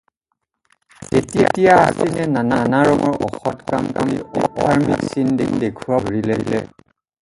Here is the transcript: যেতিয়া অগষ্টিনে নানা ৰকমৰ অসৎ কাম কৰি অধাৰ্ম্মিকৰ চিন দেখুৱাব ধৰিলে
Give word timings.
যেতিয়া 1.39 1.75
অগষ্টিনে 1.75 2.43
নানা 2.53 2.81
ৰকমৰ 2.89 3.19
অসৎ 3.29 3.63
কাম 3.71 3.93
কৰি 4.01 4.19
অধাৰ্ম্মিকৰ 4.43 5.09
চিন 5.15 5.59
দেখুৱাব 5.65 6.13
ধৰিলে 6.15 6.69